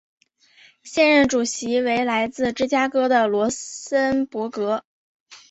[0.81, 4.83] 现任主席为来自芝加哥的罗森博格。